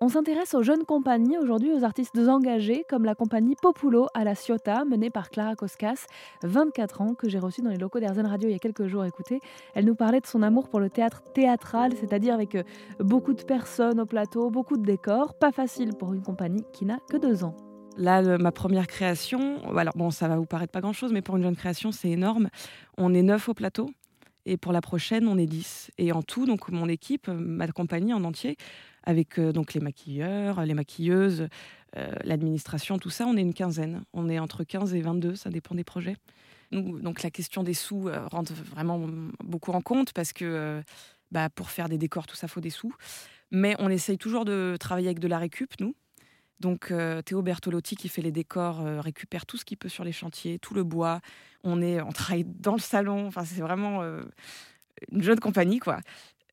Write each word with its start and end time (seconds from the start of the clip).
On 0.00 0.08
s'intéresse 0.08 0.54
aux 0.54 0.62
jeunes 0.62 0.84
compagnies 0.84 1.38
aujourd'hui, 1.38 1.72
aux 1.72 1.82
artistes 1.82 2.16
engagés 2.16 2.84
comme 2.88 3.04
la 3.04 3.16
compagnie 3.16 3.56
Populo 3.60 4.06
à 4.14 4.22
la 4.22 4.36
Ciotat, 4.36 4.84
menée 4.84 5.10
par 5.10 5.28
Clara 5.28 5.56
Koskas, 5.56 6.06
24 6.44 7.00
ans, 7.00 7.14
que 7.14 7.28
j'ai 7.28 7.40
reçue 7.40 7.62
dans 7.62 7.70
les 7.70 7.78
locaux 7.78 7.98
d'Airzen 7.98 8.24
Radio 8.24 8.48
il 8.48 8.52
y 8.52 8.54
a 8.54 8.60
quelques 8.60 8.86
jours. 8.86 9.04
Écoutez, 9.04 9.40
elle 9.74 9.86
nous 9.86 9.96
parlait 9.96 10.20
de 10.20 10.26
son 10.26 10.42
amour 10.42 10.68
pour 10.68 10.78
le 10.78 10.88
théâtre 10.88 11.24
théâtral, 11.34 11.94
c'est-à-dire 11.98 12.32
avec 12.32 12.54
euh, 12.54 12.62
beaucoup 13.00 13.34
de 13.34 13.42
personnes 13.42 13.98
au 13.98 14.06
plateau, 14.06 14.50
beaucoup 14.50 14.76
de 14.76 14.84
décors. 14.84 15.34
Pas 15.34 15.50
facile 15.50 15.90
pour 15.98 16.14
une 16.14 16.22
compagnie 16.22 16.62
qui 16.72 16.84
n'a 16.84 17.00
que 17.10 17.16
deux 17.16 17.42
ans. 17.42 17.56
Là, 17.96 18.38
ma 18.38 18.52
première 18.52 18.86
création, 18.86 19.56
alors 19.76 19.94
bon, 19.96 20.12
ça 20.12 20.28
va 20.28 20.36
vous 20.36 20.46
paraître 20.46 20.70
pas 20.70 20.80
grand-chose, 20.80 21.12
mais 21.12 21.22
pour 21.22 21.36
une 21.36 21.42
jeune 21.42 21.56
création, 21.56 21.90
c'est 21.90 22.10
énorme. 22.10 22.50
On 22.98 23.12
est 23.14 23.22
neuf 23.22 23.48
au 23.48 23.54
plateau. 23.54 23.90
Et 24.48 24.56
pour 24.56 24.72
la 24.72 24.80
prochaine, 24.80 25.28
on 25.28 25.36
est 25.36 25.46
dix. 25.46 25.90
Et 25.98 26.10
en 26.10 26.22
tout, 26.22 26.46
donc 26.46 26.70
mon 26.70 26.88
équipe, 26.88 27.28
ma 27.28 27.68
compagnie 27.68 28.14
en 28.14 28.24
entier, 28.24 28.56
avec 29.04 29.38
euh, 29.38 29.52
donc 29.52 29.74
les 29.74 29.80
maquilleurs, 29.80 30.64
les 30.64 30.72
maquilleuses, 30.72 31.48
euh, 31.98 32.12
l'administration, 32.24 32.98
tout 32.98 33.10
ça, 33.10 33.26
on 33.26 33.36
est 33.36 33.42
une 33.42 33.52
quinzaine. 33.52 34.04
On 34.14 34.30
est 34.30 34.38
entre 34.38 34.64
15 34.64 34.94
et 34.94 35.02
22, 35.02 35.34
ça 35.34 35.50
dépend 35.50 35.74
des 35.74 35.84
projets. 35.84 36.16
Donc 36.72 37.22
la 37.22 37.30
question 37.30 37.62
des 37.62 37.74
sous 37.74 38.08
euh, 38.08 38.26
rentre 38.28 38.54
vraiment 38.54 39.06
beaucoup 39.44 39.72
en 39.72 39.82
compte 39.82 40.14
parce 40.14 40.32
que 40.32 40.82
bah, 41.30 41.50
pour 41.50 41.68
faire 41.68 41.90
des 41.90 41.98
décors, 41.98 42.26
tout 42.26 42.36
ça, 42.36 42.48
faut 42.48 42.62
des 42.62 42.70
sous. 42.70 42.94
Mais 43.50 43.76
on 43.78 43.90
essaye 43.90 44.16
toujours 44.16 44.46
de 44.46 44.76
travailler 44.80 45.08
avec 45.08 45.18
de 45.18 45.28
la 45.28 45.38
récup, 45.38 45.74
nous. 45.78 45.94
Donc 46.60 46.92
Théo 47.24 47.42
Bertolotti 47.42 47.96
qui 47.96 48.08
fait 48.08 48.22
les 48.22 48.32
décors 48.32 48.82
récupère 49.00 49.46
tout 49.46 49.56
ce 49.56 49.64
qu'il 49.64 49.76
peut 49.76 49.88
sur 49.88 50.04
les 50.04 50.12
chantiers, 50.12 50.58
tout 50.58 50.74
le 50.74 50.84
bois. 50.84 51.20
On 51.64 51.80
est, 51.80 52.00
on 52.00 52.12
travaille 52.12 52.44
dans 52.44 52.74
le 52.74 52.80
salon. 52.80 53.26
Enfin, 53.26 53.44
c'est 53.44 53.60
vraiment 53.60 54.02
une 55.12 55.22
jeune 55.22 55.40
compagnie, 55.40 55.78
quoi. 55.78 56.00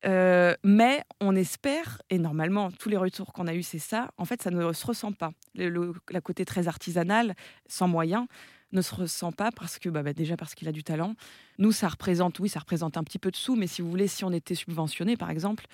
Euh, 0.04 0.54
mais 0.62 1.02
on 1.20 1.34
espère, 1.34 2.00
et 2.10 2.18
normalement 2.18 2.70
tous 2.70 2.88
les 2.88 2.96
retours 2.96 3.32
qu'on 3.32 3.46
a 3.46 3.54
eus, 3.54 3.62
c'est 3.62 3.78
ça, 3.78 4.10
en 4.18 4.24
fait 4.24 4.42
ça 4.42 4.50
ne 4.50 4.72
se 4.72 4.86
ressent 4.86 5.12
pas. 5.12 5.30
Le, 5.54 5.94
la 6.10 6.20
côté 6.20 6.44
très 6.44 6.68
artisanal, 6.68 7.34
sans 7.66 7.88
moyens, 7.88 8.26
ne 8.72 8.82
se 8.82 8.94
ressent 8.94 9.32
pas 9.32 9.50
parce 9.50 9.78
que 9.78 9.88
bah, 9.88 10.02
bah, 10.02 10.12
déjà 10.12 10.36
parce 10.36 10.54
qu'il 10.54 10.68
a 10.68 10.72
du 10.72 10.84
talent. 10.84 11.14
Nous, 11.58 11.72
ça 11.72 11.88
représente, 11.88 12.38
oui, 12.40 12.48
ça 12.48 12.60
représente 12.60 12.96
un 12.96 13.04
petit 13.04 13.18
peu 13.18 13.30
de 13.30 13.36
sous, 13.36 13.56
mais 13.56 13.66
si 13.66 13.80
vous 13.80 13.88
voulez, 13.88 14.06
si 14.06 14.24
on 14.24 14.32
était 14.32 14.54
subventionné 14.54 15.16
par 15.16 15.30
exemple, 15.30 15.66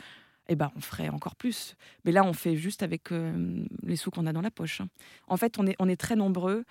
eh 0.53 0.57
ben, 0.57 0.71
on 0.77 0.81
ferait 0.81 1.09
encore 1.09 1.37
plus. 1.37 1.77
Mais 2.05 2.13
là, 2.13 2.25
on 2.25 2.33
fait 2.33 2.57
juste 2.57 2.83
avec 2.83 3.13
euh, 3.13 3.65
les 3.83 3.97
sous 3.97 4.11
qu'on 4.11 4.27
a 4.27 4.33
dans 4.33 4.41
la 4.41 4.51
poche. 4.51 4.81
Hein. 4.81 4.89
En 5.29 5.37
fait, 5.37 5.59
on 5.59 5.67
est, 5.67 5.77
on 5.79 5.89
est 5.89 5.97
très 5.97 6.17
nombreux, 6.17 6.65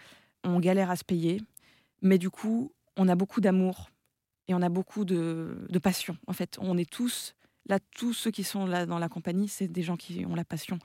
on 0.43 0.59
galère 0.59 0.89
à 0.89 0.95
se 0.95 1.03
payer, 1.03 1.41
mais 2.01 2.17
du 2.17 2.29
coup, 2.29 2.71
on 2.97 3.07
a 3.07 3.15
beaucoup 3.15 3.41
d'amour 3.41 3.89
et 4.47 4.53
on 4.53 4.61
a 4.61 4.69
beaucoup 4.69 5.05
de, 5.05 5.65
de 5.69 5.79
passion. 5.79 6.17
En 6.27 6.33
fait, 6.33 6.57
on 6.61 6.77
est 6.77 6.89
tous 6.89 7.35
Là, 7.67 7.79
tous 7.95 8.13
ceux 8.13 8.31
qui 8.31 8.43
sont 8.43 8.65
là 8.65 8.85
dans 8.85 8.99
la 8.99 9.09
compagnie, 9.09 9.47
c'est 9.47 9.67
des 9.67 9.83
gens 9.83 9.97
qui 9.97 10.25
ont 10.25 10.35
la 10.35 10.43
passion 10.43 10.79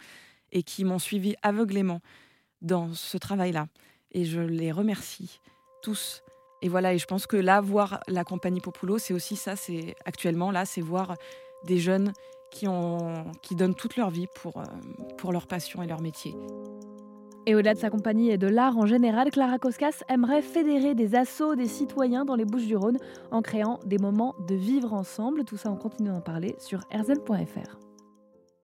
et 0.53 0.63
qui 0.63 0.85
m'ont 0.85 0.99
suivi 0.99 1.35
aveuglément 1.43 2.01
dans 2.63 2.93
ce 2.95 3.17
travail-là. 3.17 3.69
Et 4.13 4.25
je 4.25 4.41
les 4.41 4.73
remercie 4.73 5.41
tous. 5.83 6.23
Et 6.63 6.69
voilà, 6.69 6.95
et 6.95 6.99
je 6.99 7.07
pense 7.07 7.27
que 7.27 7.37
là, 7.37 7.61
voir 7.61 8.01
la 8.09 8.25
compagnie 8.25 8.61
Populo, 8.61 8.99
c'est 8.99 9.15
aussi 9.15 9.37
ça, 9.37 9.57
c'est 9.57 9.95
actuellement 10.05 10.51
là, 10.51 10.65
c'est 10.65 10.81
voir 10.81 11.17
des 11.67 11.79
jeunes 11.79 12.13
qui, 12.51 12.67
donnent 13.55 13.75
toute 13.75 13.97
leur 13.97 14.11
vie 14.11 14.27
pour, 14.35 14.57
euh, 14.57 14.65
pour 15.19 15.33
leur 15.33 15.47
passion 15.47 15.83
et 15.83 15.87
leur 15.87 16.01
métier. 16.01 16.35
Et 17.49 17.55
au-delà 17.55 17.75
de 17.75 17.79
sa 17.79 17.91
compagnie 17.91 18.31
et 18.31 18.39
de 18.39 18.49
l'art 18.49 18.77
en 18.77 18.87
général, 18.87 19.31
Clara 19.31 19.59
Koskas 19.59 20.03
aimerait 20.09 20.43
fédérer 20.43 20.95
des 20.95 21.15
assauts 21.15 21.55
des 21.55 21.69
citoyens 21.69 22.25
dans 22.25 22.35
les 22.35 22.45
Bouches-du-Rhône 22.45 22.99
en 23.31 23.41
créant 23.41 23.79
des 23.85 23.99
moments 23.99 24.35
de 24.49 24.57
vivre 24.57 24.93
ensemble. 24.93 25.45
Tout 25.45 25.57
ça, 25.57 25.71
on 25.71 25.77
continue 25.77 26.09
d'en 26.09 26.21
parler 26.21 26.57
sur 26.59 26.81
erzen.fr. 26.91 27.86